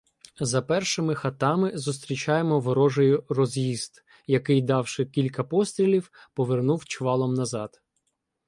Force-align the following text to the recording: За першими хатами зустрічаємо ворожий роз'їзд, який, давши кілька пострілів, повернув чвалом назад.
За 0.41 0.61
першими 0.61 1.15
хатами 1.15 1.77
зустрічаємо 1.77 2.59
ворожий 2.59 3.19
роз'їзд, 3.29 4.03
який, 4.27 4.61
давши 4.61 5.05
кілька 5.05 5.43
пострілів, 5.43 6.11
повернув 6.33 6.85
чвалом 6.85 7.33
назад. 7.33 7.81